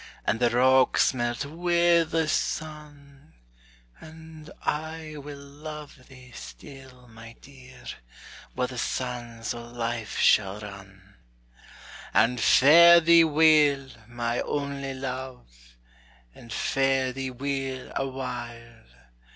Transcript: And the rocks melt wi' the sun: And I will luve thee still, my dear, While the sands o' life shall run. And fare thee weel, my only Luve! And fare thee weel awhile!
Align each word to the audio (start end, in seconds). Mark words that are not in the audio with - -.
And 0.25 0.39
the 0.39 0.49
rocks 0.49 1.13
melt 1.13 1.45
wi' 1.45 2.01
the 2.03 2.27
sun: 2.27 3.33
And 3.99 4.49
I 4.63 5.15
will 5.17 5.37
luve 5.37 6.07
thee 6.07 6.31
still, 6.33 7.07
my 7.07 7.35
dear, 7.39 7.83
While 8.55 8.65
the 8.69 8.79
sands 8.79 9.53
o' 9.53 9.61
life 9.63 10.17
shall 10.17 10.59
run. 10.59 11.17
And 12.15 12.39
fare 12.41 12.99
thee 12.99 13.23
weel, 13.25 13.89
my 14.07 14.39
only 14.41 14.95
Luve! 14.95 15.75
And 16.33 16.51
fare 16.51 17.13
thee 17.13 17.29
weel 17.29 17.91
awhile! 17.95 18.85